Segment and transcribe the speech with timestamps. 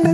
[0.00, 0.08] Всем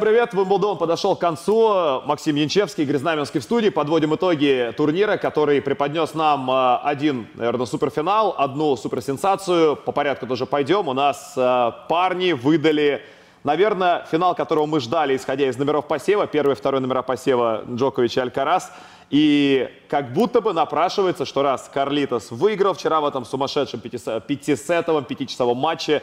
[0.00, 0.34] привет!
[0.34, 2.02] Вимблдон подошел к концу.
[2.04, 3.68] Максим Янчевский, Игорь Знаменский в студии.
[3.68, 9.76] Подводим итоги турнира, который преподнес нам э, один, наверное, суперфинал, одну суперсенсацию.
[9.76, 10.88] По порядку тоже пойдем.
[10.88, 13.02] У нас э, парни выдали,
[13.44, 16.26] наверное, финал, которого мы ждали, исходя из номеров посева.
[16.26, 18.72] Первый и второй номера посева Джокович и Алькарас.
[19.10, 25.58] И как будто бы напрашивается, что раз Карлитос выиграл вчера в этом сумасшедшем пятисетовом, пятичасовом
[25.58, 26.02] матче,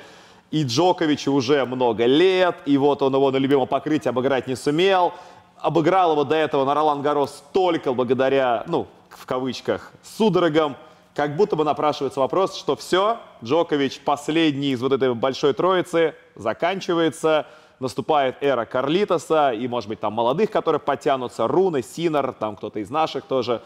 [0.51, 5.13] и Джоковичу уже много лет, и вот он его на любимом покрытии обыграть не сумел.
[5.57, 10.75] Обыграл его до этого на Ролан Гарос только благодаря, ну, в кавычках, судорогам.
[11.13, 17.45] Как будто бы напрашивается вопрос, что все, Джокович последний из вот этой большой троицы, заканчивается,
[17.79, 22.89] наступает эра Карлитоса и, может быть, там молодых, которые подтянутся, Руны, Синер, там кто-то из
[22.89, 23.61] наших тоже.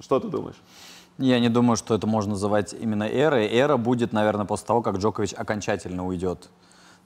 [0.00, 0.56] Что ты думаешь?
[1.18, 3.48] Я не думаю, что это можно называть именно эрой.
[3.48, 6.48] Эра будет, наверное, после того, как Джокович окончательно уйдет.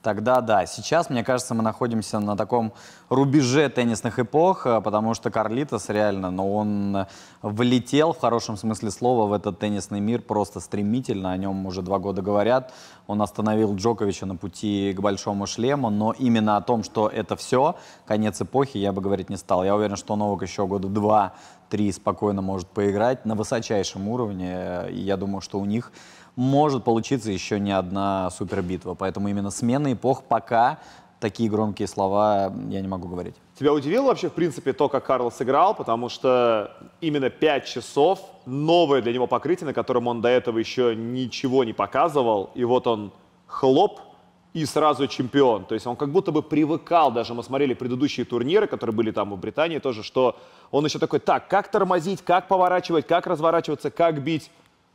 [0.03, 0.67] Тогда да.
[0.67, 2.73] Сейчас, мне кажется, мы находимся на таком
[3.09, 7.07] рубеже теннисных эпох, э, потому что Карлитос реально, но ну, он
[7.43, 11.31] влетел в хорошем смысле слова в этот теннисный мир просто стремительно.
[11.31, 12.73] О нем уже два года говорят.
[13.07, 17.77] Он остановил Джоковича на пути к большому шлему, но именно о том, что это все,
[18.05, 19.65] конец эпохи, я бы говорить не стал.
[19.65, 21.35] Я уверен, что Новак еще года два
[21.73, 24.91] три спокойно может поиграть на высочайшем уровне.
[24.91, 25.91] И я думаю, что у них
[26.37, 28.95] может получиться еще не одна супербитва.
[28.95, 30.79] Поэтому именно смена эпох пока
[31.21, 33.35] такие громкие слова я не могу говорить.
[33.59, 35.75] Тебя удивило вообще, в принципе, то, как Карл сыграл?
[35.75, 40.97] Потому что именно 5 часов, новое для него покрытие, на котором он до этого еще
[40.97, 42.51] ничего не показывал.
[42.55, 43.13] И вот он
[43.47, 44.01] хлоп,
[44.55, 45.65] и сразу чемпион.
[45.65, 49.33] То есть он как будто бы привыкал, даже мы смотрели предыдущие турниры, которые были там
[49.33, 50.37] в Британии тоже, что
[50.71, 54.51] он еще такой, так, как тормозить, как поворачивать, как разворачиваться, как бить.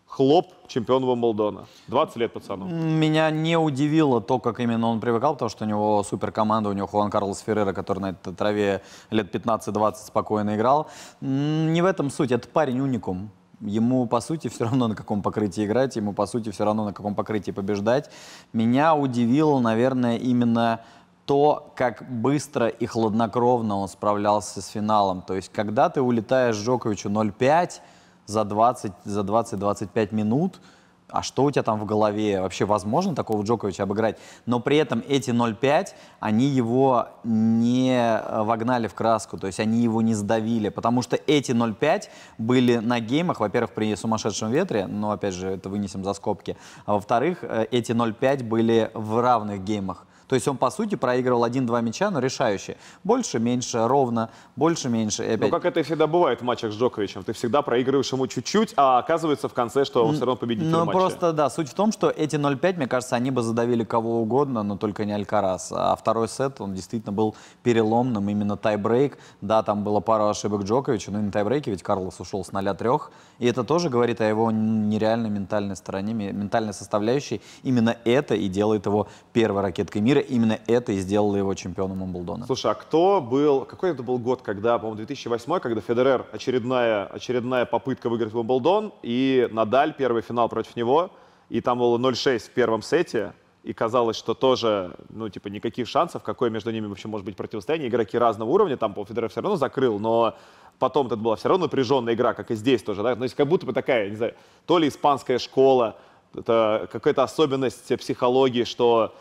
[0.07, 1.65] Хлоп, чемпион Вимблдона.
[1.89, 2.65] 20 лет пацану.
[2.65, 6.87] Меня не удивило то, как именно он привыкал, потому что у него суперкоманда, у него
[6.87, 8.81] Хуан Карлос Феррера, который на этой траве
[9.11, 10.87] лет 15-20 спокойно играл.
[11.21, 13.29] Не в этом суть, это парень уникум.
[13.59, 16.93] Ему, по сути, все равно на каком покрытии играть, ему, по сути, все равно на
[16.93, 18.09] каком покрытии побеждать.
[18.53, 20.81] Меня удивило, наверное, именно
[21.25, 25.21] то, как быстро и хладнокровно он справлялся с финалом.
[25.21, 27.81] То есть, когда ты улетаешь Джоковичу 0-5
[28.27, 30.61] за 20-25 за 20 минут–
[31.09, 32.41] а что у тебя там в голове?
[32.41, 34.17] Вообще возможно такого Джоковича обыграть?
[34.45, 35.87] Но при этом эти 0,5,
[36.19, 41.15] они его не э, вогнали в краску, то есть они его не сдавили, потому что
[41.27, 46.13] эти 0,5 были на геймах, во-первых, при сумасшедшем ветре, но опять же это вынесем за
[46.13, 50.05] скобки, а во-вторых, э, эти 0,5 были в равных геймах.
[50.27, 52.77] То есть он, по сути, проигрывал один-два мяча, но решающие.
[53.03, 55.23] Больше, меньше, ровно, больше, меньше.
[55.23, 55.49] И опять...
[55.49, 57.23] Ну, как это всегда бывает в матчах с Джоковичем.
[57.23, 60.85] Ты всегда проигрываешь ему чуть-чуть, а оказывается в конце, что он все равно победитель Ну,
[60.85, 60.97] матча.
[60.97, 64.63] просто, да, суть в том, что эти 0-5, мне кажется, они бы задавили кого угодно,
[64.63, 65.71] но только не Алькарас.
[65.71, 69.17] А второй сет, он действительно был переломным, именно тайбрейк.
[69.41, 73.01] Да, там было пару ошибок Джоковича, но на тайбрейке ведь Карлос ушел с 0-3.
[73.39, 77.41] И это тоже говорит о его нереальной ментальной стороне, ментальной составляющей.
[77.63, 80.16] Именно это и делает его первой ракеткой мира.
[80.19, 82.45] Именно это и сделало его чемпионом Умблдона.
[82.45, 83.65] Слушай, а кто был...
[83.65, 89.47] Какой это был год, когда, по-моему, 2008, когда Федерер очередная, очередная попытка выиграть Умблдон, и
[89.51, 91.11] Надаль, первый финал против него,
[91.49, 93.33] и там было 0-6 в первом сете,
[93.63, 97.89] и казалось, что тоже, ну, типа, никаких шансов, какое между ними вообще может быть противостояние.
[97.89, 100.35] Игроки разного уровня, там, по Федерер все равно закрыл, но
[100.79, 103.47] потом это была все равно напряженная игра, как и здесь тоже, да, то есть как
[103.47, 104.35] будто бы такая, не знаю,
[104.65, 105.95] то ли испанская школа,
[106.33, 109.13] это какая-то особенность психологии, что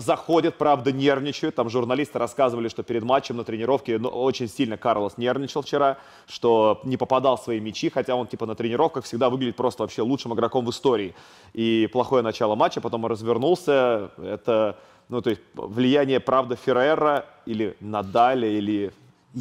[0.00, 1.54] заходят, правда, нервничают.
[1.54, 6.80] Там журналисты рассказывали, что перед матчем на тренировке ну, очень сильно Карлос нервничал вчера, что
[6.84, 10.34] не попадал в свои мячи, хотя он типа на тренировках всегда выглядит просто вообще лучшим
[10.34, 11.14] игроком в истории.
[11.52, 14.10] И плохое начало матча, потом развернулся.
[14.18, 14.76] Это,
[15.08, 18.92] ну, то есть влияние, правда, Феррера или Надаля, или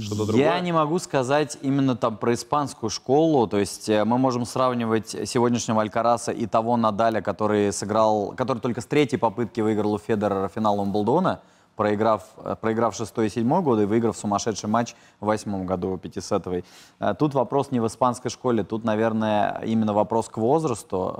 [0.01, 0.45] что-то другое?
[0.45, 3.47] Я не могу сказать именно там про испанскую школу.
[3.47, 8.81] То есть э, мы можем сравнивать сегодняшнего Алькараса и того Надаля, который сыграл, который только
[8.81, 11.41] с третьей попытки выиграл у Федерера финал Умблдона,
[11.75, 16.65] проиграв, э, проиграв шестой и седьмой годы и выиграв сумасшедший матч в восьмом году пятисетовый.
[16.99, 21.15] Э, тут вопрос не в испанской школе, тут, наверное, именно вопрос к возрасту,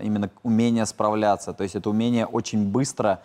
[0.00, 1.52] именно умение справляться.
[1.52, 3.20] То есть это умение очень быстро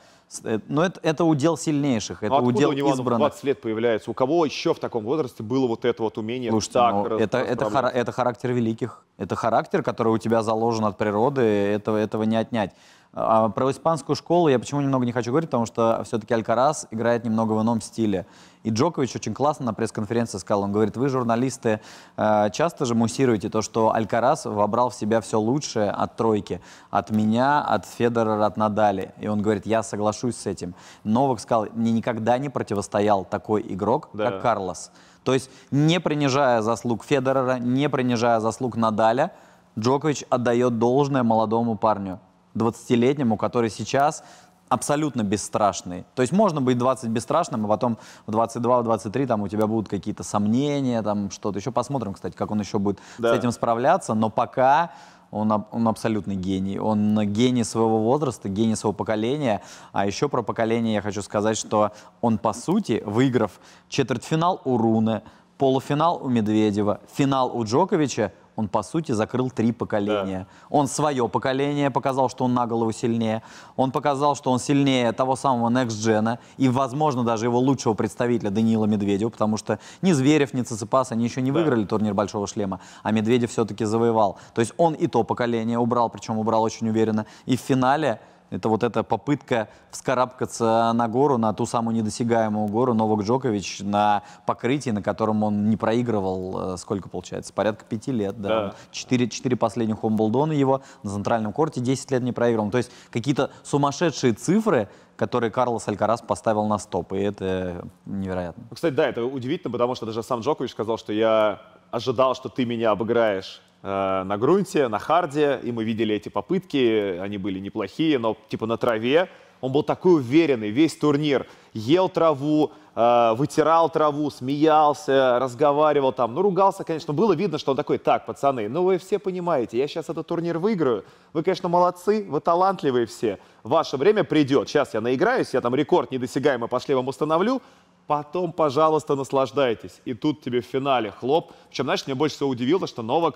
[0.67, 3.29] но это, это удел сильнейших, это ну, удел у него избранных.
[3.29, 4.11] 20 лет появляется?
[4.11, 7.37] У кого еще в таком возрасте было вот это вот умение Слушайте, так ну, это,
[7.37, 9.03] это, хар, это характер великих.
[9.17, 12.73] Это характер, который у тебя заложен от природы, этого, этого не отнять.
[13.17, 17.23] А про испанскую школу я почему немного не хочу говорить, потому что все-таки Алькарас играет
[17.23, 18.25] немного в ином стиле.
[18.63, 21.79] И Джокович очень классно на пресс-конференции сказал, он говорит, вы, журналисты,
[22.17, 26.59] э, часто же муссируете то, что Алькарас вобрал в себя все лучшее от тройки,
[26.89, 29.13] от меня, от Федерера, от Надали.
[29.21, 30.75] И он говорит, я соглашусь с этим.
[31.05, 34.31] Новак сказал, мне никогда не противостоял такой игрок, да.
[34.31, 34.91] как Карлос.
[35.23, 39.31] То есть не принижая заслуг Федерера, не принижая заслуг Надаля,
[39.77, 42.19] Джокович отдает должное молодому парню,
[42.55, 44.23] 20-летнему, который сейчас
[44.69, 46.05] абсолютно бесстрашный.
[46.15, 50.23] То есть можно быть 20 бесстрашным, а потом в 22-23 там у тебя будут какие-то
[50.23, 51.59] сомнения, там что-то.
[51.59, 53.33] Еще посмотрим, кстати, как он еще будет да.
[53.33, 54.13] с этим справляться.
[54.13, 54.91] Но пока
[55.31, 56.79] он, он абсолютный гений.
[56.79, 59.61] Он гений своего возраста, гений своего поколения.
[59.91, 61.91] А еще про поколение я хочу сказать, что
[62.21, 63.59] он, по сути, выиграв
[63.89, 65.21] четвертьфинал у Руны,
[65.57, 70.47] полуфинал у Медведева, финал у Джоковича, он, по сути, закрыл три поколения.
[70.49, 70.67] Да.
[70.69, 73.43] Он свое поколение показал, что он на голову сильнее.
[73.75, 78.49] Он показал, что он сильнее того самого Next Gen и, возможно, даже его лучшего представителя
[78.49, 81.59] Даниила Медведева, потому что ни Зверев, ни Циципас, они еще не да.
[81.59, 84.37] выиграли турнир Большого Шлема, а Медведев все-таки завоевал.
[84.53, 87.25] То есть он и то поколение убрал, причем убрал очень уверенно.
[87.45, 88.19] И в финале
[88.55, 94.23] это вот эта попытка вскарабкаться на гору, на ту самую недосягаемую гору Новак Джокович на
[94.45, 98.39] покрытии, на котором он не проигрывал, э, сколько получается, порядка пяти лет.
[98.41, 98.49] Да.
[98.49, 98.75] да.
[98.91, 102.71] Четыре, четыре последних Умблдона его на центральном корте 10 лет не проигрывал.
[102.71, 108.63] То есть какие-то сумасшедшие цифры, которые Карлос Алькарас поставил на стоп, и это невероятно.
[108.73, 111.61] Кстати, да, это удивительно, потому что даже сам Джокович сказал, что я
[111.91, 117.37] ожидал, что ты меня обыграешь на грунте, на харде, и мы видели эти попытки, они
[117.37, 119.29] были неплохие, но типа на траве.
[119.61, 126.41] Он был такой уверенный, весь турнир ел траву, э, вытирал траву, смеялся, разговаривал там, ну
[126.41, 130.09] ругался, конечно, было видно, что он такой, так, пацаны, ну вы все понимаете, я сейчас
[130.09, 131.03] этот турнир выиграю,
[131.33, 136.11] вы, конечно, молодцы, вы талантливые все, ваше время придет, сейчас я наиграюсь, я там рекорд
[136.11, 137.61] недосягаемый пошли вам установлю,
[138.07, 139.99] потом, пожалуйста, наслаждайтесь.
[140.05, 141.53] И тут тебе в финале хлоп.
[141.69, 143.35] Причем, знаешь, меня больше всего удивило, что Новак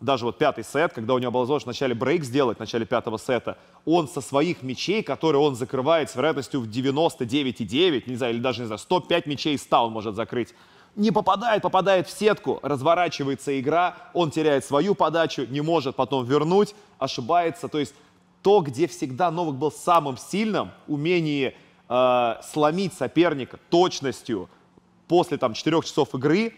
[0.00, 2.86] даже вот пятый сет, когда у него была возможность в начале брейк сделать, в начале
[2.86, 8.34] пятого сета, он со своих мячей, которые он закрывает с вероятностью в 99,9, не знаю,
[8.34, 10.54] или даже, не знаю, 105 мячей 100 он может закрыть,
[10.94, 16.74] не попадает, попадает в сетку, разворачивается игра, он теряет свою подачу, не может потом вернуть,
[16.98, 17.68] ошибается.
[17.68, 17.94] То есть
[18.42, 21.54] то, где всегда Новак был самым сильным, умение
[21.88, 24.48] э, сломить соперника точностью
[25.06, 26.54] после там 4 часов игры,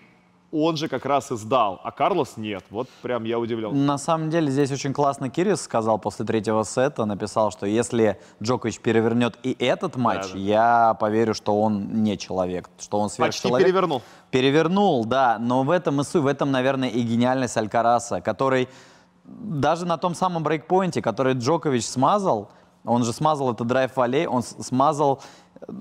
[0.53, 2.65] он же как раз и сдал, а Карлос нет.
[2.71, 3.87] Вот прям я удивлен.
[3.87, 8.81] На самом деле здесь очень классно Кирис сказал после третьего сета, написал, что если Джокович
[8.81, 10.39] перевернет и этот матч, да, да.
[10.39, 13.59] я поверю, что он не человек, что он сверхчеловек.
[13.59, 14.03] Почти перевернул.
[14.31, 18.69] Перевернул, да, но в этом и суть, в этом, наверное, и гениальность Алькараса, который
[19.25, 22.51] даже на том самом брейкпоинте, который Джокович смазал,
[22.85, 25.21] он же смазал это драйв валей, он смазал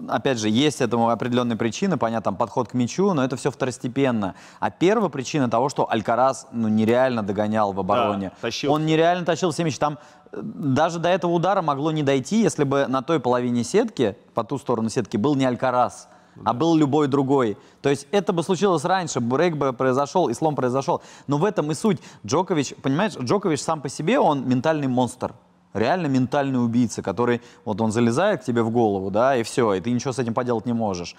[0.08, 4.36] опять же, есть этому определенные причины, понятно, там, подход к мячу, но это все второстепенно.
[4.60, 8.30] А первая причина того, что Алькарас ну, нереально догонял в обороне.
[8.30, 8.74] Да, тащил.
[8.74, 9.78] Он нереально тащил все мячи.
[9.78, 9.98] Там
[10.32, 14.44] э, даже до этого удара могло не дойти, если бы на той половине сетки, по
[14.44, 16.08] ту сторону сетки, был не Алькарас,
[16.44, 17.58] а был любой другой.
[17.82, 21.02] То есть это бы случилось раньше, брейк бы произошел, и слом произошел.
[21.28, 22.00] Но в этом и суть.
[22.26, 25.34] Джокович, понимаешь, Джокович сам по себе, он ментальный монстр
[25.74, 29.82] реально ментальный убийца, который, вот он залезает к тебе в голову, да, и все, и
[29.82, 31.16] ты ничего с этим поделать не можешь.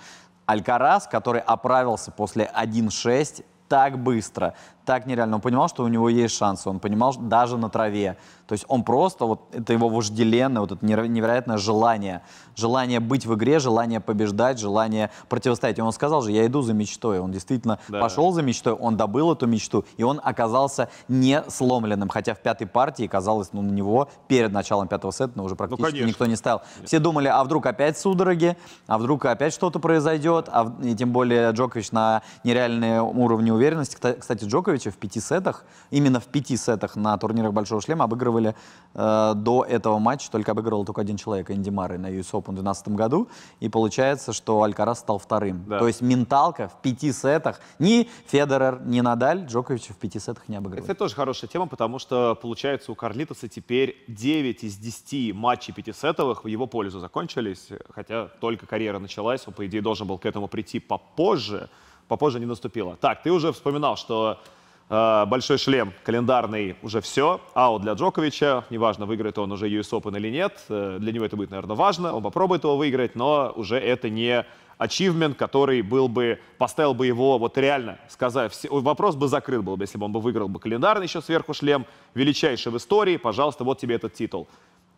[0.47, 4.55] Алькарас, который оправился после 1-6 так быстро,
[4.91, 5.37] так нереально.
[5.37, 8.17] Он понимал, что у него есть шансы, он понимал даже на траве.
[8.49, 12.23] То есть он просто, вот это его вожделенное, вот это невероятное желание.
[12.57, 15.79] Желание быть в игре, желание побеждать, желание противостоять.
[15.79, 17.21] И он сказал же, я иду за мечтой.
[17.21, 18.01] Он действительно да.
[18.01, 22.09] пошел за мечтой, он добыл эту мечту, и он оказался не сломленным.
[22.09, 26.01] Хотя в пятой партии, казалось, ну, на него перед началом пятого сета ну, уже практически
[26.01, 26.63] ну, никто не ставил.
[26.85, 28.57] Все думали, а вдруг опять судороги,
[28.89, 33.97] а вдруг опять что-то произойдет, а, и тем более Джокович на нереальном уровне уверенности.
[34.19, 34.45] Кстати,
[34.81, 38.55] Джоковича в пяти сетах, именно в пяти сетах на турнирах Большого Шлема обыгрывали
[38.95, 42.63] э, до этого матча, только обыгрывал только один человек, Энди Марри на US Open в
[42.63, 43.29] 2012 году.
[43.61, 45.65] И получается, что Алькарас стал вторым.
[45.67, 45.79] Да.
[45.79, 47.61] То есть менталка в пяти сетах.
[47.79, 50.85] Ни Федерер, ни Надаль Джоковича в пяти сетах не обыгрывали.
[50.85, 56.45] Это тоже хорошая тема, потому что, получается, у Карлитоса теперь 9 из 10 матчей пятисетовых
[56.45, 57.69] в его пользу закончились.
[57.91, 61.69] Хотя только карьера началась, он, по идее, должен был к этому прийти попозже.
[62.09, 62.97] Попозже не наступило.
[63.01, 64.41] Так, ты уже вспоминал, что
[64.91, 67.41] большой шлем календарный уже все.
[67.55, 68.65] Аут для Джоковича.
[68.71, 70.65] Неважно, выиграет он уже US Open или нет.
[70.69, 72.13] Э, для него это будет, наверное, важно.
[72.13, 74.45] Он попробует его выиграть, но уже это не
[74.79, 79.77] ачивмент, который был бы, поставил бы его, вот реально сказать, все, вопрос бы закрыт был
[79.77, 83.63] бы, если бы он бы выиграл бы календарный еще сверху шлем, величайший в истории, пожалуйста,
[83.63, 84.49] вот тебе этот титул.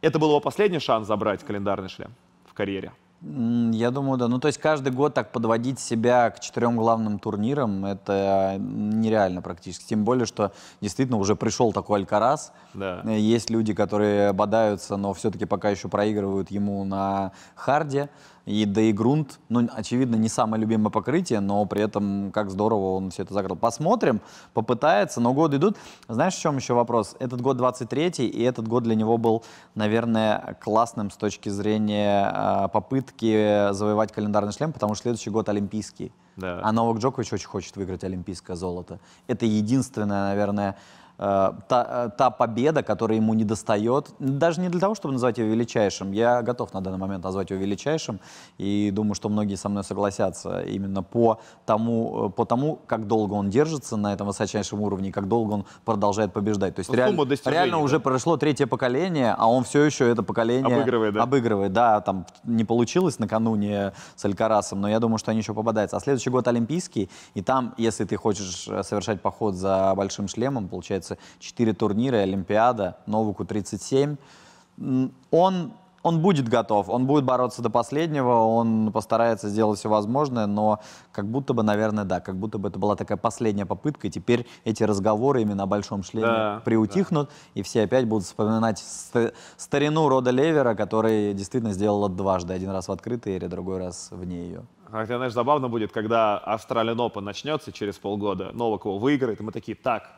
[0.00, 2.12] Это был его последний шанс забрать календарный шлем
[2.46, 2.92] в карьере.
[3.24, 4.26] Я думаю, да.
[4.26, 9.84] Ну, то есть каждый год так подводить себя к четырем главным турнирам, это нереально практически.
[9.84, 10.50] Тем более, что
[10.80, 12.52] действительно уже пришел такой Алькарас.
[12.74, 13.02] Да.
[13.04, 18.10] Есть люди, которые бодаются, но все-таки пока еще проигрывают ему на харде.
[18.44, 22.96] И да и грунт, ну, очевидно, не самое любимое покрытие, но при этом как здорово
[22.96, 23.56] он все это закрыл.
[23.56, 24.20] Посмотрим,
[24.52, 25.76] попытается, но годы идут.
[26.08, 27.14] Знаешь, в чем еще вопрос?
[27.20, 29.44] Этот год 23-й, и этот год для него был,
[29.74, 36.12] наверное, классным с точки зрения э, попытки завоевать календарный шлем, потому что следующий год олимпийский.
[36.36, 36.60] Да.
[36.62, 38.98] А Новак Джокович очень хочет выиграть олимпийское золото.
[39.26, 40.76] Это единственное, наверное,
[41.68, 45.48] та, э, та победа, которая ему не достает, даже не для того, чтобы назвать его
[45.48, 46.12] величайшим.
[46.12, 48.18] Я готов на данный момент назвать его величайшим,
[48.58, 53.34] и думаю, что многие со мной согласятся именно по тому, э, по тому как долго
[53.34, 56.74] он держится на этом высочайшем уровне, и как долго он продолжает побеждать.
[56.74, 57.82] То есть реально, реально да?
[57.82, 61.14] уже прошло третье поколение, а он все еще это поколение обыгрывает.
[61.14, 61.72] Да, обыгрывает.
[61.72, 65.96] да там не получилось накануне с Алькарасом, но я думаю, что они еще пободаются.
[65.96, 71.01] А следующий год Олимпийский, и там, если ты хочешь совершать поход за большим шлемом, получается,
[71.02, 74.16] получается 4 турнира, Олимпиада, Новуку 37.
[75.30, 80.80] Он, он будет готов, он будет бороться до последнего, он постарается сделать все возможное, но
[81.12, 84.46] как будто бы, наверное, да, как будто бы это была такая последняя попытка, и теперь
[84.64, 87.60] эти разговоры именно о большом шлеме да, приутихнут, да.
[87.60, 88.82] и все опять будут вспоминать
[89.56, 94.08] старину Рода Левера, который действительно сделал это дважды, один раз в открытой эре, другой раз
[94.10, 94.62] вне ее.
[94.90, 99.50] Хотя, знаешь, забавно будет, когда Австралиан Open начнется через полгода, Новак его выиграет, и мы
[99.50, 100.10] такие, так,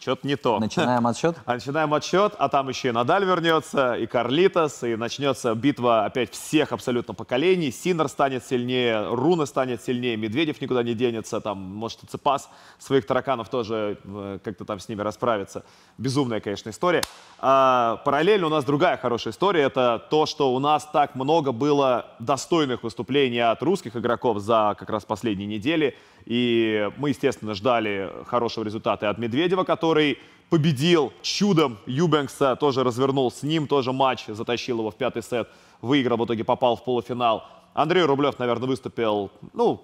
[0.00, 0.58] что-то не то.
[0.58, 1.36] Начинаем отсчет?
[1.44, 6.32] А начинаем отсчет, а там еще и Надаль вернется, и Карлитос, и начнется битва опять
[6.32, 7.70] всех абсолютно поколений.
[7.70, 13.06] Синер станет сильнее, Руна станет сильнее, Медведев никуда не денется, там, может, и Цепас своих
[13.06, 15.64] тараканов тоже э, как-то там с ними расправится.
[15.98, 17.02] Безумная, конечно, история.
[17.38, 19.62] А, параллельно у нас другая хорошая история.
[19.62, 24.88] Это то, что у нас так много было достойных выступлений от русских игроков за как
[24.88, 25.96] раз последние недели.
[26.26, 33.30] И мы, естественно, ждали хорошего результата и от Медведева, который победил чудом Юбенкса, тоже развернул
[33.30, 35.48] с ним тоже матч, затащил его в пятый сет,
[35.80, 37.46] выиграл, в итоге попал в полуфинал.
[37.72, 39.80] Андрей Рублев, наверное, выступил, ну,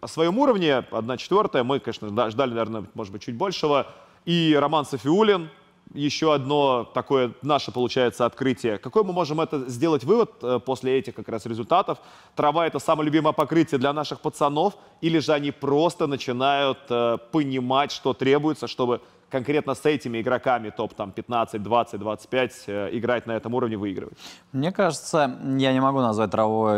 [0.00, 1.62] о своем уровне, 1-4.
[1.64, 3.86] Мы, конечно, ждали, наверное, может быть, чуть большего.
[4.24, 5.50] И Роман Софиулин,
[5.94, 8.78] еще одно такое наше, получается, открытие.
[8.78, 11.98] Какой мы можем это сделать вывод э, после этих как раз результатов?
[12.34, 14.74] Трава– это самое любимое покрытие для наших пацанов?
[15.00, 19.00] Или же они просто начинают э, понимать, что требуется, чтобы
[19.32, 24.18] конкретно с этими игроками топ там 15, 20, 25 играть на этом уровне, выигрывать?
[24.52, 26.68] Мне кажется, я не могу назвать траву,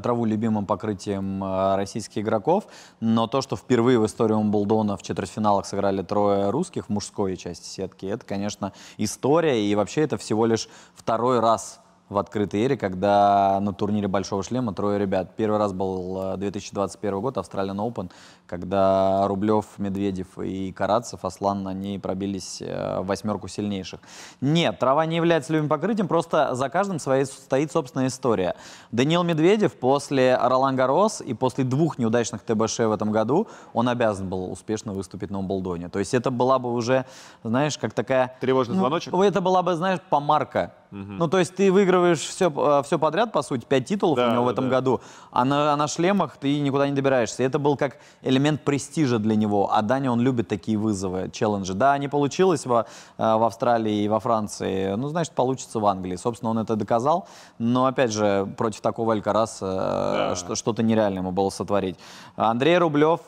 [0.00, 2.68] траву любимым покрытием э, российских игроков,
[3.00, 7.66] но то, что впервые в истории Умблдона в четвертьфиналах сыграли трое русских в мужской части
[7.66, 13.58] сетки, это, конечно, история, и вообще это всего лишь второй раз в открытой эре, когда
[13.60, 15.36] на турнире Большого Шлема трое ребят.
[15.36, 18.10] Первый раз был 2021 э, год, Австралиан Open,
[18.46, 24.00] когда Рублев, Медведев и Карацев, Аслан, они пробились э, в восьмерку сильнейших.
[24.40, 28.54] Нет, трава не является любимым покрытием, просто за каждым своей стоит собственная история.
[28.92, 34.28] Даниил Медведев после Ролан Гарос и после двух неудачных ТБШ в этом году, он обязан
[34.28, 35.88] был успешно выступить на Умблдоне.
[35.88, 37.06] То есть это была бы уже,
[37.42, 38.36] знаешь, как такая...
[38.40, 39.14] Тревожный ну, звоночек?
[39.14, 41.12] Это была бы, знаешь, помарка Угу.
[41.18, 44.30] Ну, то есть ты выигрываешь все, э, все подряд, по сути, пять титулов да, у
[44.30, 44.76] него да, в этом да.
[44.76, 45.00] году,
[45.32, 47.42] а на, а на шлемах ты никуда не добираешься.
[47.42, 47.98] Это был как
[48.34, 49.70] элемент престижа для него.
[49.72, 51.74] А Даня, он любит такие вызовы, челленджи.
[51.74, 56.16] Да, не получилось во, э, в Австралии и во Франции, ну, значит, получится в Англии.
[56.16, 57.26] Собственно, он это доказал.
[57.58, 60.54] Но, опять же, против такого Алькараса э, да.
[60.56, 61.96] что-то нереально ему было сотворить.
[62.36, 63.20] Андрей Рублев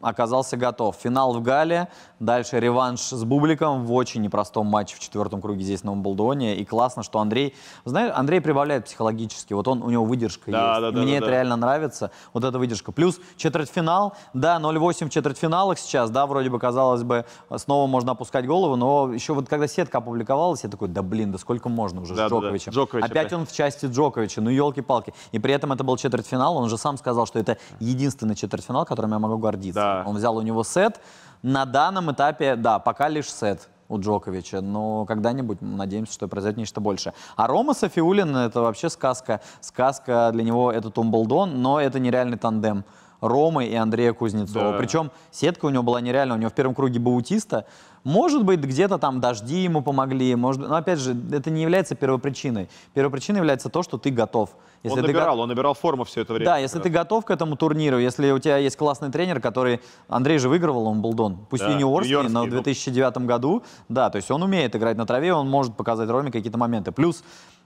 [0.00, 0.96] оказался готов.
[0.96, 1.88] Финал в Гале,
[2.18, 6.56] дальше реванш с Бубликом в очень непростом матче в четвертом круге здесь на Умблдоне.
[6.56, 7.54] И классно, что Андрей,
[7.84, 9.52] знаешь, Андрей прибавляет психологически.
[9.52, 10.80] Вот он, у него выдержка да, есть.
[10.80, 11.32] Да, да, Мне да, это да.
[11.32, 12.92] реально нравится, вот эта выдержка.
[12.92, 17.26] Плюс четвертьфинал, да, 0-8 в четвертьфиналах сейчас, да, вроде бы, казалось бы,
[17.56, 21.38] снова можно опускать голову, но еще вот когда сетка опубликовалась, я такой, да блин, да
[21.38, 22.72] сколько можно уже да, с Джоковичем.
[22.72, 22.80] Да, да.
[22.80, 25.12] Джокович опять, опять он в части Джоковича, ну елки-палки.
[25.32, 29.12] И при этом это был четвертьфинал, он же сам сказал, что это единственный четвертьфинал, которым
[29.12, 29.80] я могу гордиться.
[29.80, 29.89] Да.
[30.06, 31.00] Он взял у него сет.
[31.42, 36.80] На данном этапе, да, пока лишь сет у Джоковича, но когда-нибудь надеемся, что произойдет нечто
[36.80, 37.12] большее.
[37.36, 39.40] А Рома Софиулин— это вообще сказка.
[39.60, 42.84] Сказка для него— это Тумблдон, но это нереальный тандем.
[43.20, 44.72] Ромы и Андрея Кузнецова.
[44.72, 44.78] Да.
[44.78, 46.36] Причем сетка у него была нереальная.
[46.36, 47.66] У него в первом круге Баутиста.
[48.02, 50.34] Может быть, где-то там дожди ему помогли.
[50.34, 50.66] Может...
[50.66, 52.68] Но опять же, это не является первопричиной.
[52.94, 54.50] Первопричиной является то, что ты готов.
[54.82, 55.42] Если он набирал, го...
[55.42, 56.46] он набирал форму все это время.
[56.46, 59.80] Да, если ты готов к этому турниру, если у тебя есть классный тренер, который...
[60.08, 63.62] Андрей же выигрывал он Уимблдон, пусть да, юниорский, юниорский, но в 2009 году.
[63.88, 66.92] Да, то есть он умеет играть на траве, он может показать Роме какие-то моменты.
[66.92, 67.22] Плюс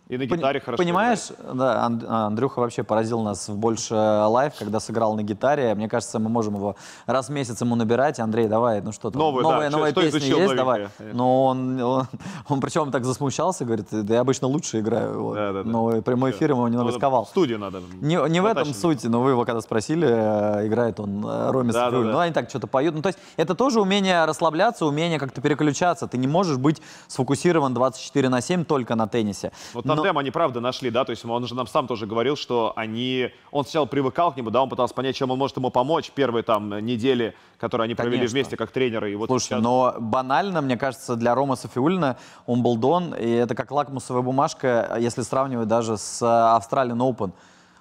[0.07, 3.95] И на Пон- гитаре хорошо Понимаешь, да, Ан- а, Андрюха вообще поразил нас в Больше
[3.95, 5.75] live, когда сыграл на гитаре.
[5.75, 8.21] Мне кажется, мы можем его раз в месяц ему набирать.
[8.21, 10.89] Андрей, давай, ну что там, Новый, да, новая, что- новая что песня изучил есть, давай.
[10.99, 11.17] Конечно.
[11.17, 12.07] Но он, он,
[12.51, 15.23] он причем так засмущался, говорит, да я обычно лучше играю.
[15.23, 15.35] Вот.
[15.37, 15.71] Да, да, да.
[15.71, 17.25] Но прямой эфир ему немного Ну, сковал.
[17.25, 17.81] В студии надо.
[18.03, 21.73] Не, не в этом суть, но вы его когда спросили, э, играет он э, Роме
[21.73, 22.05] Да, да, да.
[22.13, 22.95] Ну, они так что-то поют.
[22.95, 26.07] Ну, то есть это тоже умение расслабляться, умение как-то переключаться.
[26.07, 29.51] Ты не можешь быть сфокусирован 24 на 7 только на теннисе.
[29.73, 32.73] Вот Тандем они правда нашли, да, то есть он же нам сам тоже говорил, что
[32.77, 36.11] они, он сначала привыкал к нему, да, он пытался понять, чем он может ему помочь
[36.15, 38.35] первые там недели, которые они провели Конечно.
[38.35, 43.15] вместе как тренеры, и вот Слушай, сейчас- но банально, мне кажется, для Рома Софиулина Умблдон,
[43.15, 47.33] и это как лакмусовая бумажка, если сравнивать даже с Australian Open.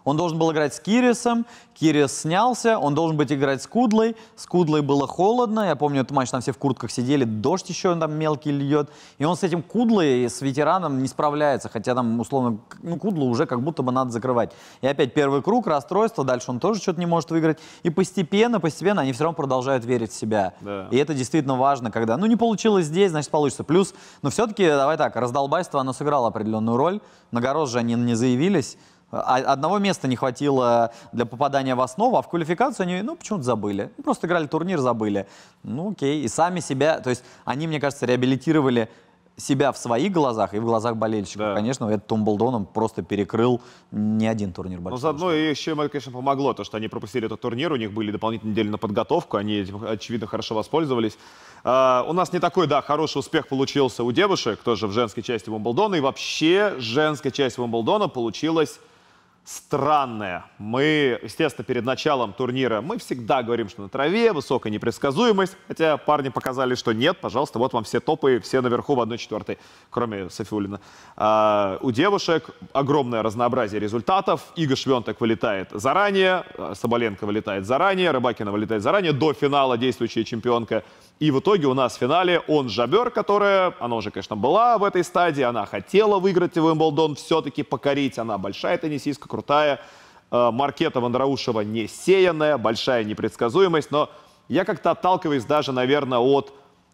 [0.05, 4.15] Он должен был играть с Кирисом, Кирис снялся, он должен быть играть с Кудлой.
[4.36, 7.95] С Кудлой было холодно, я помню этот матч, там все в куртках сидели, дождь еще
[7.95, 8.89] там мелкий льет.
[9.17, 13.45] И он с этим Кудлой, с ветераном не справляется, хотя там, условно, ну, Кудлу уже
[13.45, 14.51] как будто бы надо закрывать.
[14.81, 17.60] И опять первый круг, расстройство, дальше он тоже что-то не может выиграть.
[17.83, 20.53] И постепенно, постепенно они все равно продолжают верить в себя.
[20.62, 20.88] Да.
[20.91, 23.63] И это действительно важно, когда, ну, не получилось здесь, значит, получится.
[23.63, 27.01] Плюс, но все-таки, давай так, раздолбайство, оно сыграло определенную роль.
[27.31, 28.77] На Горос же они не заявились.
[29.13, 33.43] А- Одного места не хватило для попадания в основу, а в квалификацию они, ну, почему-то
[33.43, 33.91] забыли.
[33.98, 35.27] Ну, Просто играли турнир, забыли.
[35.62, 36.24] Ну, окей.
[36.24, 38.89] И сами себя, то есть они, мне кажется, реабилитировали
[39.36, 41.39] себя в своих глазах и в глазах болельщиков.
[41.39, 41.55] Да.
[41.55, 45.00] Конечно, этот Томблдон он просто перекрыл не один турнир Но большой.
[45.01, 47.93] заодно и еще им, это, конечно, помогло, то, что они пропустили этот турнир, у них
[47.93, 51.17] были дополнительные недели на подготовку, они этим, очевидно, хорошо воспользовались.
[51.63, 55.50] А, у нас не такой, да, хороший успех получился у девушек, тоже в женской части
[55.50, 58.79] Уимблдона, и вообще женская часть Уимблдона получилась
[59.46, 60.46] странная.
[60.58, 66.30] Мы, естественно, перед началом турнира, мы всегда говорим, что на траве высокая непредсказуемость, хотя парни
[66.30, 69.58] показали, что нет, пожалуйста, вот вам все топы, все наверху в 1-4,
[69.90, 70.80] кроме Софиулина.
[71.18, 74.42] А, у девушек огромное разнообразие результатов.
[74.56, 80.84] Ига Швентек вылетает заранее, а, Соболенко вылетает заранее, Рыбакина вылетает заранее, до финала действующая чемпионка.
[81.24, 84.83] И в итоге у нас в финале он Жабер, которая, она уже, конечно, была в
[84.83, 89.79] этой стадии, она хотела выиграть Уимблдон, все-таки покорить, она большая теннисистка, крутая.
[90.31, 94.09] Э, Маркета Вандраушева не сеянная, большая непредсказуемость, но
[94.50, 96.51] я как-то отталкиваюсь даже, наверное, от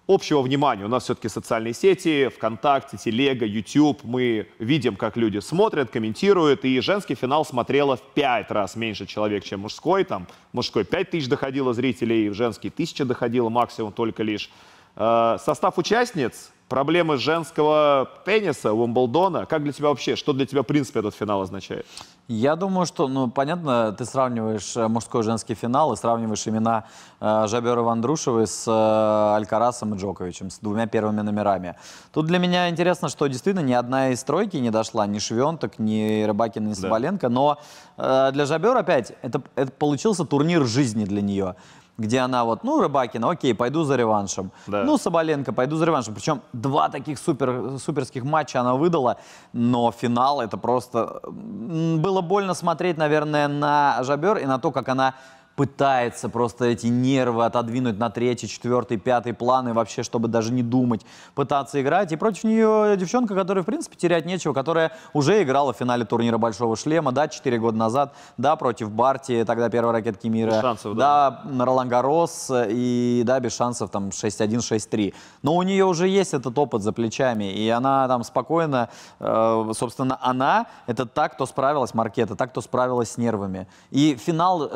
[0.10, 0.84] общего внимания.
[0.84, 4.00] У нас все-таки социальные сети, ВКонтакте, Телега, YouTube.
[4.04, 6.66] Мы видим, как люди смотрят, комментируют.
[6.66, 10.04] И женский финал смотрело в пять раз меньше человек, чем мужской.
[10.04, 14.50] Там мужской 5 тысяч доходило зрителей, в женский тысяча доходило максимум только лишь.
[14.96, 19.46] Э, Состав участниц, проблемы женского тенниса, Уимблдона.
[19.46, 21.86] Как для тебя вообще, что для тебя, в принципе, этот финал означает?
[22.28, 26.86] Я думаю, что, ну, понятно, ты сравниваешь э, мужской и женский финал и сравниваешь имена
[27.20, 31.76] э, Жабера Вандрушевой с э, Алькарасом и Джоковичем, с двумя первыми номерами.
[32.14, 36.24] Тут для меня интересно, что действительно ни одна из тройки не дошла, ни Швенток, ни
[36.24, 37.60] Рыбакин, ни Соболенко, но
[37.98, 41.56] э, для Жабер опять это, это получился турнир жизни для нее
[42.00, 44.52] где она вот, ну, Рыбакина, окей, пойду за реваншем.
[44.68, 44.84] Да.
[44.84, 46.16] Ну, Соболенко, пойду за реваншем.
[46.16, 49.18] Причем два таких супер, суперских матча она выдала,
[49.54, 51.22] но финал это просто...
[51.28, 55.14] Было больно смотреть, наверное, на Жабер и на то, как она
[55.60, 60.64] пытается просто эти нервы отодвинуть на третий, четвертый, пятый план и вообще, чтобы даже не
[60.64, 62.14] думать, пытаться играть.
[62.14, 66.38] И против нее девчонка, которая, в принципе, терять нечего, которая уже играла в финале турнира
[66.38, 70.52] Большого Шлема, да, 4 года назад, да, против Барти, тогда первой ракетки мира.
[70.52, 71.44] Без шансов, да.
[71.44, 75.14] да, Ролан Гарос и, да, без шансов там 6-1, 6-3.
[75.42, 78.88] Но у нее уже есть этот опыт за плечами, и она там спокойно,
[79.20, 83.68] э, собственно, она, это та, кто справилась, Маркета, та, кто справилась с нервами.
[83.92, 84.70] И финал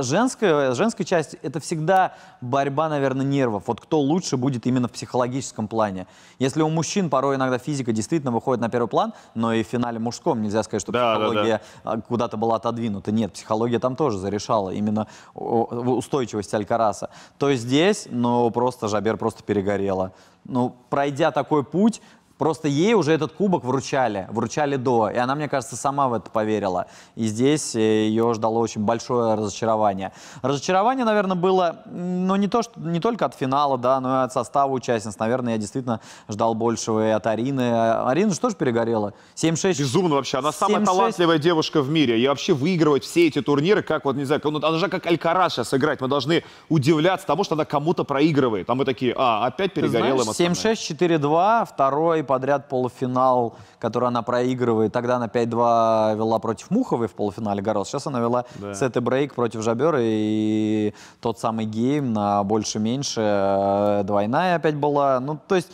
[0.74, 3.64] женской, женской части, это всегда борьба, наверное, нервов.
[3.68, 6.08] Вот кто лучше будет именно в психологическом плане.
[6.40, 10.00] Если у мужчин порой иногда физика действительно выходит на первый план, но и в финале
[10.00, 11.26] мужском нельзя сказать, что Да, да, да.
[11.26, 13.12] психология а, куда-то была отодвинута.
[13.12, 17.10] Нет, психология там тоже зарешала, именно устойчивость Алькараса.
[17.38, 20.12] То здесь, ну, просто Жабер просто перегорела.
[20.46, 22.02] Ну, пройдя такой путь,
[22.44, 26.30] Просто ей уже этот кубок вручали, вручали до, и она, мне кажется, сама в это
[26.30, 26.88] поверила.
[27.16, 30.12] И здесь э, ее ждало очень большое разочарование.
[30.42, 34.34] Разочарование, наверное, было, ну, не, то, что, не только от финала, да, но и от
[34.34, 35.18] состава участниц.
[35.20, 37.62] Наверное, я действительно ждал большего и от Арины.
[37.62, 39.14] А Арина же тоже перегорела.
[39.38, 39.80] 7-6.
[39.80, 40.40] Безумно вообще.
[40.40, 40.86] Она самая 7-6.
[40.86, 42.20] талантливая девушка в мире.
[42.20, 45.54] И вообще выигрывать все эти турниры, как вот, не знаю, ну, она же как Алькарас
[45.54, 46.02] сейчас играть.
[46.02, 48.70] Мы должны удивляться тому, что она кому-то проигрывает.
[48.70, 50.76] А мы такие, а, опять перегорела знаешь, эмоционально.
[50.76, 54.91] 7-6, 4-2, второй подряд полуфинал, который она проигрывает.
[54.91, 57.88] Тогда она 5-2 вела против Муховой в полуфинале Гаррос.
[57.89, 58.74] Сейчас она вела Да.
[58.74, 63.22] сет и брейк против Жабер и тот самый гейм на больше-меньше.
[63.22, 65.19] э, Двойная опять была.
[65.19, 65.69] Ну, то есть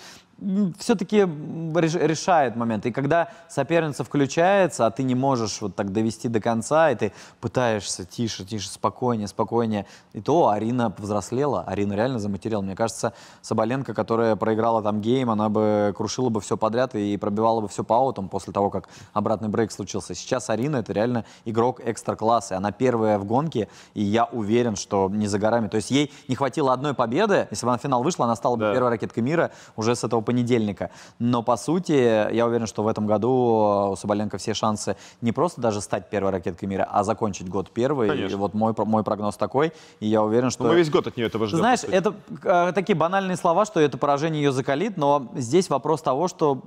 [0.78, 2.86] все-таки решает момент.
[2.86, 7.14] И когда соперница включается, а ты не можешь вот так довести до конца, и ты
[7.42, 12.62] пытаешься тише, тише, спокойнее, спокойнее, и то Арина повзрослела, Арина реально заматерела.
[12.62, 17.62] Мне кажется, Соболенко, которая проиграла там гейм, она бы крушила бы все подряд и пробивала
[17.62, 20.16] бы все по аутам после того, как обратный брейк случился.
[20.16, 25.28] Сейчас Арина это реально игрок экстра-класса, она первая в гонке, и я уверен, что не
[25.28, 25.68] за горами.
[25.68, 28.56] То есть ей не хватило одной победы, если бы она в финал вышла, она стала
[28.56, 28.74] бы да.
[28.74, 30.92] первой ракеткой мира уже с этого понедельника.
[31.18, 35.60] Но, по сути, я уверен, что в этом году у Соболенко все шансы не просто
[35.60, 38.10] даже стать первой ракеткой мира, а закончить год первый.
[38.10, 38.36] Конечно.
[38.36, 39.72] И вот мой, мой прогноз такой.
[40.00, 40.66] И я уверен, что...
[40.66, 41.58] Но мы весь год от нее этого ждем.
[41.58, 42.14] Знаешь, это
[42.44, 46.62] э, такие банальные слова, что это поражение ее закалит, но здесь вопрос того, что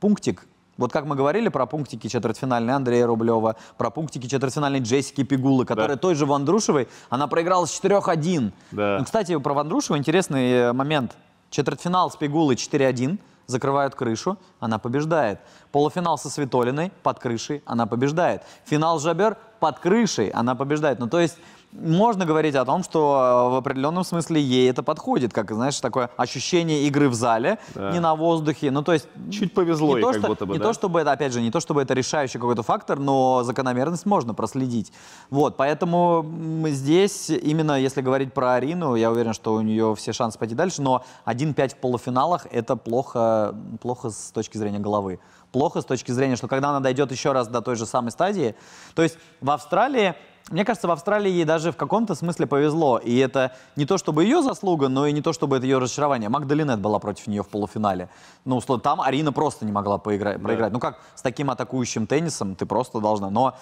[0.00, 0.46] пунктик
[0.76, 5.96] вот как мы говорили про пунктики четвертьфинальной Андрея Рублева, про пунктики четвертьфинальной Джессики Пигулы, которая
[5.96, 6.00] да.
[6.00, 8.52] той же Вандрушевой, она проиграла с 4-1.
[8.72, 8.96] Да.
[8.98, 11.16] Ну, кстати, про Вандрушева интересный э, момент.
[11.54, 15.38] Четвертьфинал с Пигулой 4-1, закрывают крышу, она побеждает.
[15.70, 18.42] Полуфинал со Светолиной под крышей, она побеждает.
[18.64, 20.98] Финал Жабер под крышей, она побеждает.
[20.98, 21.38] Ну, то есть
[21.74, 26.84] можно говорить о том, что в определенном смысле ей это подходит, как, знаешь, такое ощущение
[26.84, 27.90] игры в зале, да.
[27.90, 28.70] не на воздухе.
[28.70, 29.08] Ну, то есть...
[29.30, 30.66] Чуть повезло не то, как что, будто бы, Не да?
[30.66, 34.34] то, чтобы это, опять же, не то, чтобы это решающий какой-то фактор, но закономерность можно
[34.34, 34.92] проследить.
[35.30, 36.24] Вот, поэтому
[36.66, 40.80] здесь, именно если говорить про Арину, я уверен, что у нее все шансы пойти дальше,
[40.80, 45.18] но 1-5 в полуфиналах— это плохо, плохо с точки зрения головы.
[45.50, 48.54] Плохо с точки зрения, что когда она дойдет еще раз до той же самой стадии,
[48.94, 50.14] то есть в Австралии
[50.50, 52.98] мне кажется, в Австралии ей даже в каком-то смысле повезло.
[52.98, 56.28] И это не то чтобы ее заслуга, но и не то чтобы это ее разочарование.
[56.28, 58.10] Магдалинет была против нее в полуфинале.
[58.44, 60.44] Ну, там Арина просто не могла поиграть, да.
[60.44, 60.72] проиграть.
[60.72, 63.30] Ну как с таким атакующим теннисом ты просто должна.
[63.30, 63.56] Но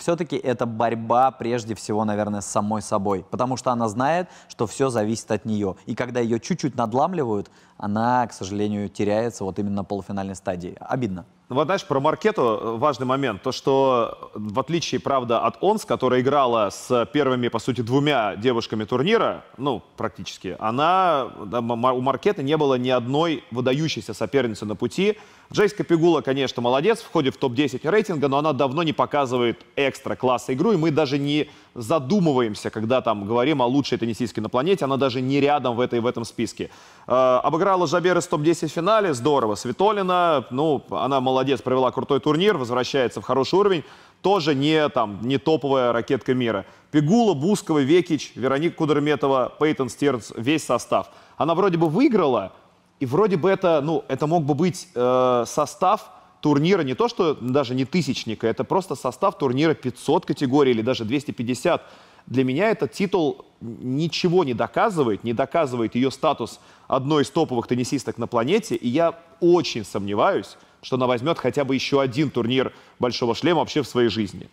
[0.00, 3.24] все-таки это борьба прежде всего, наверное, с самой собой.
[3.30, 5.76] Потому что она знает, что все зависит от нее.
[5.86, 10.76] И когда ее чуть-чуть надламливают, она, к сожалению, теряется вот именно на полуфинальной стадии.
[10.80, 11.26] Обидно.
[11.48, 13.40] Ну, вот знаешь, про Маркету э, важный момент.
[13.42, 18.82] То, что в отличие, правда, от Онс, которая играла с первыми, по сути, двумя девушками
[18.82, 25.18] турнира, ну, практически, она, у Маркеты не было ни одной выдающейся соперницы на пути.
[25.52, 30.52] Джейска Пигула, конечно, молодец, входит в топ-10 рейтинга, но она давно не показывает экстра класса
[30.52, 34.96] игру, и мы даже не задумываемся, когда там говорим о лучшей теннисистке на планете, она
[34.96, 36.70] даже не рядом в, этой, в этом списке.
[37.06, 39.56] Э, обыграла Жабер из топ-10 в финале, здорово.
[39.56, 43.82] Светолина, ну, она молодец, провела крутой турнир, возвращается в хороший уровень.
[44.22, 46.64] Тоже не, там, не топовая ракетка мира.
[46.92, 51.08] Пигула, Бускова, Векич, Вероника Кудерметова, Пейтон Стернс, весь состав.
[51.36, 52.52] Она вроде бы выиграла,
[53.00, 57.34] и вроде бы это, ну, это мог бы быть э, состав турнира не то, что
[57.34, 61.82] даже не тысячника, это просто состав турнира 500 категорий или даже 250.
[62.26, 68.18] Для меня этот титул ничего не доказывает, не доказывает ее статус одной из топовых теннисисток
[68.18, 73.34] на планете, и я очень сомневаюсь, что она возьмет хотя бы еще один турнир Большого
[73.34, 74.48] Шлема вообще в своей жизни.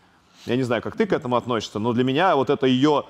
[0.45, 3.05] Я не знаю, как ты к этому относишься, но для меня вот это ее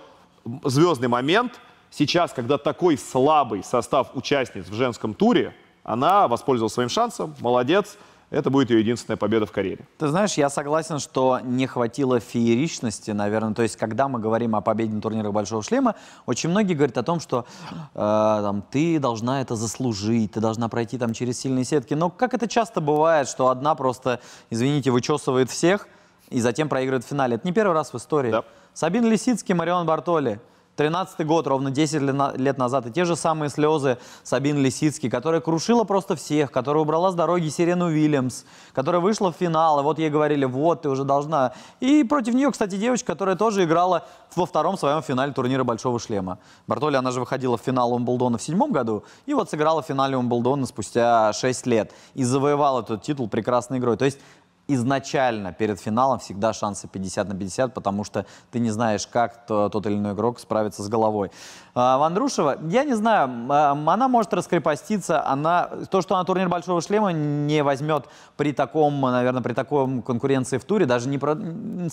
[0.63, 1.59] звездный момент.
[1.89, 7.97] Сейчас, когда такой слабый состав участниц в женском туре, она воспользовалась своим шансом, молодец,
[8.33, 9.87] это будет ее единственная победа в карьере.
[9.99, 13.53] Ты знаешь, я согласен, что не хватило фееричности, наверное.
[13.53, 17.03] То есть, когда мы говорим о победе на турнирах Большого Шлема, очень многие говорят о
[17.03, 17.45] том, что
[17.93, 21.93] э, там, ты должна это заслужить, ты должна пройти там через сильные сетки.
[21.93, 24.19] Но как это часто бывает, что одна просто,
[24.49, 25.87] извините, вычесывает всех
[26.29, 27.35] и затем проигрывает в финале.
[27.35, 28.31] Это не первый раз в истории.
[28.31, 28.43] Да.
[28.73, 30.41] Сабин Лисицкий, Марион Бартоли–
[30.75, 32.01] 13 год, ровно 10
[32.37, 37.11] лет назад, и те же самые слезы Сабин Лисицкий, которая крушила просто всех, которая убрала
[37.11, 41.03] с дороги Сирену Уильямс, которая вышла в финал, и вот ей говорили, вот, ты уже
[41.03, 41.53] должна.
[41.79, 44.05] И против нее, кстати, девочка, которая тоже играла
[44.35, 46.39] во втором своем финале турнира Большого Шлема.
[46.65, 50.17] Бартоли, она же выходила в финал Умблдона в седьмом году, и вот сыграла в финале
[50.17, 53.95] Умблдона спустя 6 лет, и завоевала этот титул прекрасной игрой.
[53.97, 54.17] То есть
[54.67, 59.69] изначально перед финалом всегда шансы 50 на 50, потому что ты не знаешь, как то,
[59.69, 61.31] тот или иной игрок справится с головой.
[61.75, 66.81] А, Вандрушева, я не знаю, а, она может раскрепоститься, она, то, что она турнир Большого
[66.81, 68.05] Шлема не возьмет
[68.37, 71.37] при таком, наверное, при такой конкуренции в туре, даже не про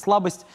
[0.01, 0.47] слабость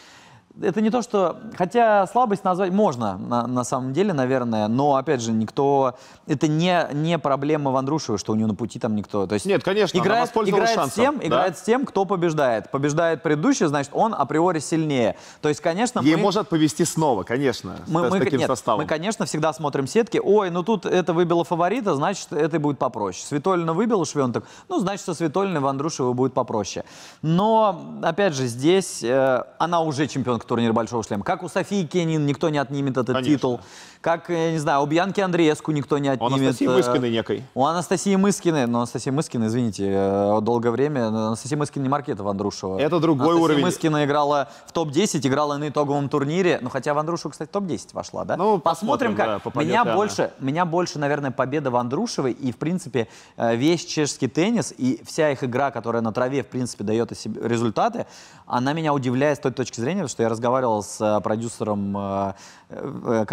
[0.62, 1.38] это не то, что...
[1.58, 5.96] Хотя слабость назвать можно, на, на самом деле, наверное, но, опять же, никто...
[6.28, 9.28] Это не, не проблема Вандрушева, что у него на пути там никто...
[9.28, 11.28] То есть Нет, конечно, играет, играет, шансом, с тем, да?
[11.28, 12.72] играет с тем, кто побеждает.
[12.72, 15.18] Побеждает предыдущий, значит, он априори сильнее.
[15.42, 16.24] То есть, конечно, Ей мы...
[16.24, 18.82] может повести снова, конечно, мы, с, мы, таким нет, составом.
[18.82, 20.22] Мы, конечно, всегда смотрим сетки.
[20.24, 23.26] Ой, ну тут это выбило фаворита, значит, это будет попроще.
[23.28, 26.86] Светолина выбила Швенток, ну, значит, что Светолина Вандрушева будет попроще.
[27.22, 31.24] Но, опять же, здесь э, она уже чемпионка турнир Большого Шлема.
[31.24, 33.36] Как у Софии Кенин никто не отнимет этот Конечно.
[33.36, 33.62] титул.
[34.06, 36.34] Как, я не знаю, у Бьянки Андреевску никто не У отнимет.
[36.34, 37.44] Анастасии э, Мыскиной некой.
[37.56, 42.78] У Анастасии Мыскиной, но Анастасия Мыскина, извините, э, долгое время, Анастасия Мыскина не Маркета Вандрушева.
[42.78, 43.64] Это другой Анастасия уровень.
[43.64, 48.26] Мыскина играла в топ-10, играла на итоговом турнире, ну хотя Вандрушева, кстати, в топ-10 вошла,
[48.26, 48.38] да?
[48.38, 49.42] Ну, посмотрим, да, как.
[49.42, 49.96] попадет меня она.
[49.96, 55.32] больше, меня больше, наверное, победа Вандрушевой и, в принципе, э, весь чешский теннис и вся
[55.32, 58.06] их игра, которая на траве, в принципе, дает результаты,
[58.46, 62.34] она меня удивляет с той точки зрения, что я разговаривал с э, продюсером э,
[62.70, 63.26] э,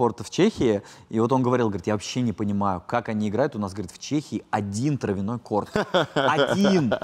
[0.00, 3.54] Евроспорта в Чехии, и вот он говорил, говорит, я вообще не понимаю, как они играют.
[3.54, 5.68] У нас, говорит, в Чехии один травяной корт.
[6.14, 6.94] Один.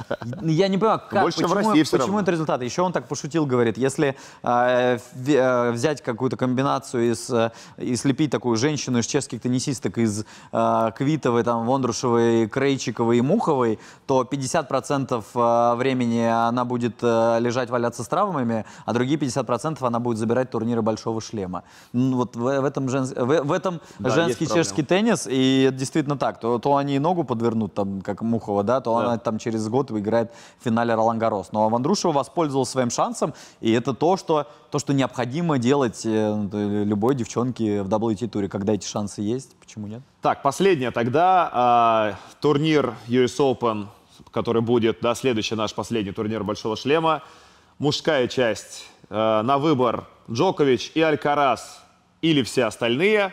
[0.42, 2.62] Я не понимаю, как, Больше, почему, почему это результат.
[2.62, 8.30] Еще он так пошутил, говорит, если э, э, взять какую-то комбинацию из, э, и слепить
[8.30, 15.24] такую женщину из чешских теннисисток, из э, Квитовой, там, Вондрушевой, Крейчиковой и Муховой, то 50%
[15.34, 20.82] э, времени она будет лежать, валяться с травмами, а другие 50% она будет забирать турниры
[20.82, 21.62] Большого шлема.
[21.92, 25.76] Ну, Вот в, в этом, женс- в, в этом Да, женский чешский теннис, и это
[25.78, 26.40] действительно так.
[26.40, 29.04] То, то они и ногу подвернут, там, как Мухова, да, то Да.
[29.06, 31.48] она там через год выиграет в финале Ролан Гарос.
[31.52, 36.48] Но Вандрушева воспользовался своим шансом, и это то, что, то, что необходимо делать э,
[36.84, 38.48] любой девчонке в WT-туре.
[38.48, 40.02] Когда эти шансы есть, почему нет?
[40.22, 41.50] Так, последнее тогда.
[41.52, 43.86] а, турнир US Open,
[44.30, 47.22] который будет, да, следующий наш последний турнир Большого Шлема.
[47.78, 51.82] Мужская часть э, на выбор Джокович и Алькарас
[52.30, 53.32] или все остальные.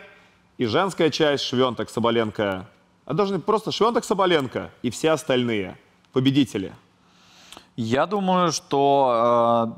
[0.56, 2.66] И женская часть Швенток, Соболенко.
[3.06, 5.76] А должны просто Швенток, Соболенко и все остальные
[6.12, 6.72] победители.
[7.76, 9.74] Я думаю, что...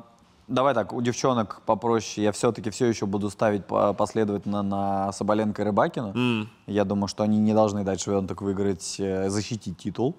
[0.48, 2.24] э, давай так, у девчонок попроще.
[2.24, 6.46] Я все-таки все еще буду ставить по- последовательно на Соболенко и Рыбакину.
[6.66, 10.14] Я думаю, что они не должны дать Швёнтек выиграть, э, защитить титул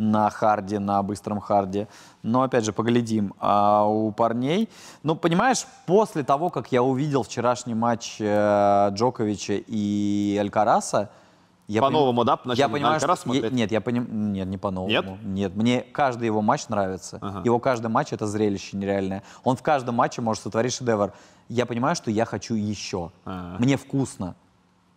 [0.00, 1.86] на харде, на быстром харде.
[2.22, 3.34] Но, опять же, поглядим.
[3.38, 4.68] А у парней...
[5.02, 11.10] Ну, понимаешь, после того, как я увидел вчерашний матч э, Джоковича и Алькараса,
[11.68, 13.14] я По-новому, да, начали Я понимаю, что...
[13.14, 13.44] смотреть?
[13.44, 14.32] е- Нет, я поним...
[14.32, 14.90] Нет, не по-новому.
[14.90, 15.04] Нет?
[15.22, 17.18] Нет, мне каждый его матч нравится.
[17.20, 17.42] Ага.
[17.44, 19.22] Его каждый матч это зрелище нереальное.
[19.44, 21.12] Он в каждом матче может сотворить шедевр.
[21.48, 23.12] Я понимаю, что я хочу еще.
[23.24, 23.58] Ага.
[23.60, 24.34] Мне вкусно.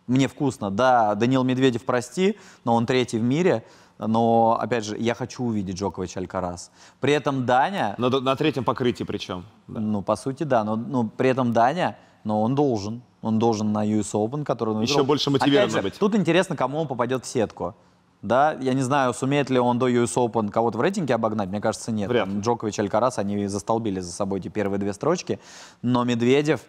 [0.06, 0.70] Мне вкусно.
[0.70, 3.64] Да, Данил Медведев, прости, но он третий в мире.
[3.98, 6.70] Но, опять же, я хочу увидеть Джокович Алькарас.
[7.00, 9.44] При этом Даня, На, на третьем покрытии причем.
[9.68, 9.78] Да.
[9.80, 13.02] ну, по сути, да, но, но при этом Даня, но он должен.
[13.22, 15.06] Он должен на US Open, который он Еще выиграл.
[15.06, 15.98] больше мотивирован быть.
[15.98, 17.74] Тут интересно, кому он попадет в сетку.
[18.20, 21.60] Да, я не знаю, сумеет ли он до US Open кого-то в рейтинге обогнать, мне
[21.60, 22.08] кажется, нет.
[22.10, 22.40] Вряд ли.
[22.40, 25.38] Джокович, Алькарас, они застолбили за собой эти первые две строчки.
[25.82, 26.60] Но Медведев,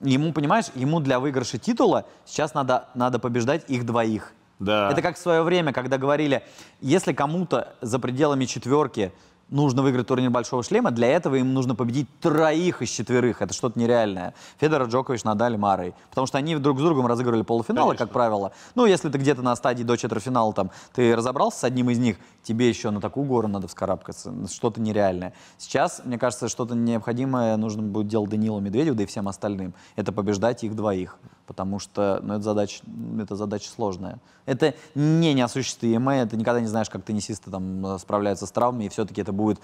[0.00, 4.32] ему, понимаешь, ему для выигрыша титула сейчас надо, надо побеждать их двоих.
[4.58, 4.90] Да.
[4.90, 6.42] Это как в свое время, когда говорили,
[6.80, 9.12] если кому-то за пределами четверки
[9.48, 13.42] нужно выиграть турнир Большого Шлема, для этого им нужно победить троих из четверых.
[13.42, 14.34] Это что-то нереальное.
[14.58, 15.94] Федор, Джокович, Надаль, Марой.
[16.10, 18.06] Потому что они друг с другом разыгрывали полуфиналы, Конечно.
[18.06, 18.52] как правило.
[18.74, 22.16] Ну, если ты где-то на стадии до четвертьфинала там, ты разобрался с одним из них,
[22.46, 24.32] тебе еще на такую гору надо вскарабкаться.
[24.48, 25.34] Что-то нереальное.
[25.58, 29.74] Сейчас, мне кажется, что-то необходимое нужно будет делать Данилу Медведеву, да и всем остальным.
[29.96, 31.18] Это побеждать их двоих.
[31.46, 32.82] Потому что ну, это, задача,
[33.20, 34.20] это задача сложная.
[34.46, 38.88] Это не неосуществимое, ты никогда не знаешь, как теннисисты там э, справляются с травмами, и
[38.88, 39.60] все-таки это будет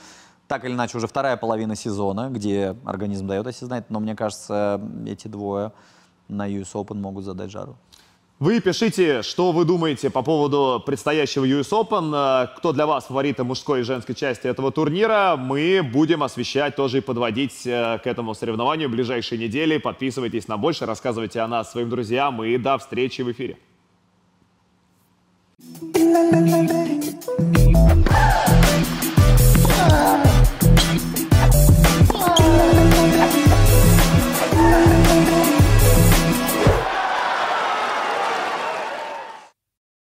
[0.48, 4.14] так или иначе уже вторая половина сезона, где организм дает о себе знать, но мне
[4.14, 5.72] кажется, эти двое
[6.28, 7.76] на US Open могут задать жару.
[8.42, 13.44] Вы пишите, что вы думаете по поводу предстоящего US Open, э, кто для вас фавориты
[13.44, 15.36] мужской и женской части этого турнира.
[15.38, 19.78] Мы будем освещать тоже и подводить э, к этому соревнованию в ближайшие недели.
[19.78, 23.58] Подписывайтесь на больше, рассказывайте о нас своим друзьям и до встречи в эфире.